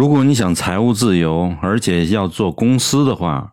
[0.00, 3.52] 如果你想财务自由，而且要做公司的话，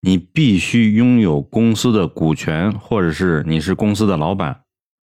[0.00, 4.62] 你必须拥有公司的股权，或者是你是公司的老板。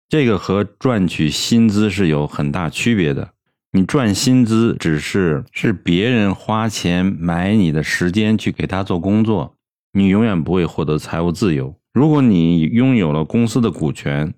[0.08, 3.32] 这个和赚取薪资是有很大区别的。
[3.72, 9.56] 你赚薪资只是是别人花钱买你的时间去给他做工作，
[9.92, 11.74] 你永远不会获得财务自由。
[11.92, 14.33] 如果你拥有了公司的股权，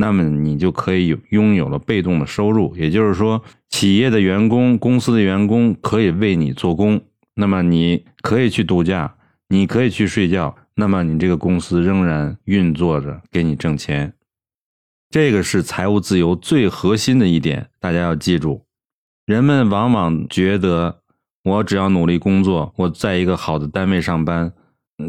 [0.00, 2.74] 那么你就可以有拥有了被动的收入。
[2.76, 7.00] 也就是说，企业的员工、公司的员工可以为你做工，
[7.34, 9.16] 那么你可以去度假，
[9.48, 14.14] 你可以去睡觉，那么你这个公司仍然运作着，给你挣钱。
[15.10, 18.66] 这个是财务自由最核心的一点，大家要记住。
[19.26, 21.00] 人们往往觉得，
[21.42, 24.52] 我只要努力工作，我在一个好的单位上班，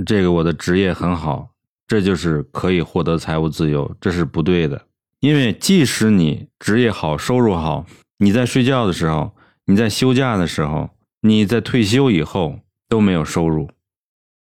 [0.05, 1.49] 这个我的职业很好，
[1.89, 4.85] 这就是可以获得财务自由，这是不对的。
[5.19, 7.85] 因为即使你职业好、收入好，
[8.19, 13.69] 你在睡觉的时候，你在休假的时候，你在退休以后都没有收入，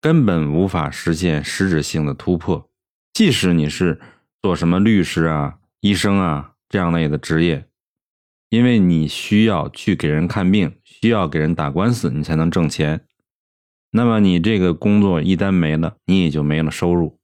[0.01, 2.69] 根本无法实现实质性的突破。
[3.13, 4.01] 即使你是。
[4.43, 7.67] 做什么律师啊、医生啊这样类的职业，
[8.49, 13.05] 因为你需要去给人看病，需要给人打官司，你才能挣钱。
[13.91, 17.16] 那么你这个工作一旦没了，你也就没了收入。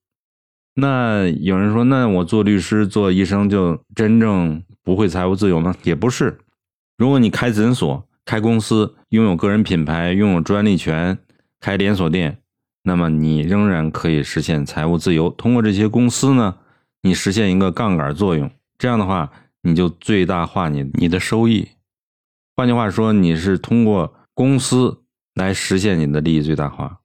[0.75, 5.75] 那有人说，那我做律师、做医生就真正不会财务自由吗？
[5.83, 6.39] 也不是。
[6.97, 11.19] 如果你开诊所、开公司，拥有个人品牌、拥有专利权、
[11.61, 12.39] 开连锁店，
[12.85, 15.29] 那么你仍然可以实现财务自由。
[15.31, 16.57] 通过这些公司呢？
[17.05, 18.49] 你实现一个杠杆作用，
[18.79, 21.69] 这样的话，你就最大化你你的收益。
[22.55, 25.03] 换句话说，你是通过公司
[25.35, 27.01] 来实现你的利益最大化。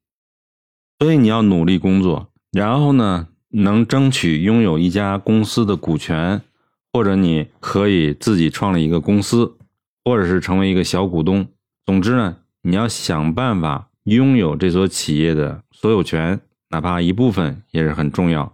[0.99, 6.41] 所以你要努力工作，然后呢，能争取拥有一家公司的股权，
[6.91, 9.57] 或者你可以自己创立一个公司，
[10.03, 11.47] 或者是成为一个小股东。
[11.85, 18.53] 总之呢，你要想办法拥有这所企业的所有权，哪怕一部分也是很重要。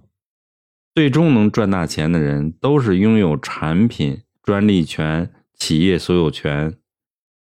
[0.93, 6.75] 最终能赚大钱的人，都是拥有产品专利权、企业所有权。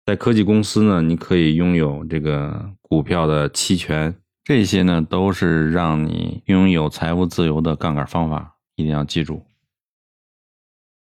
[0.06, 4.16] 在科技公司呢，你可以拥有这个股票的期权，
[4.54, 9.46] 这些呢都是让你拥有财务自由的杠杆方法，一定要记住。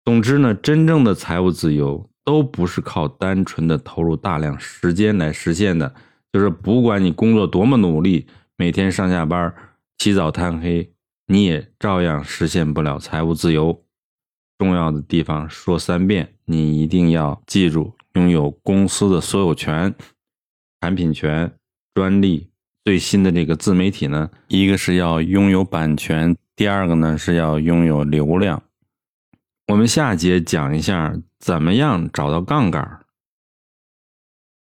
[0.05, 5.93] 总之呢，真正的财务自由都不是靠单纯的投入大量时间来实现的，
[6.31, 8.25] 就是不管你工作多么努力，
[8.55, 9.53] 每天上下班，
[9.97, 10.93] 起早贪黑。
[11.27, 13.83] 你也照样实现不了财务自由。
[14.57, 19.93] 重要的地方说三遍，你一定要记住：拥有公司的所有权、
[20.79, 21.53] 产品权、
[21.93, 22.49] 专利。
[22.85, 28.61] 最新的这个自媒体呢，一个是要拥有版权，第二个呢是要拥有流量。
[29.65, 32.99] 我们下节讲一下怎么样找到杠杆。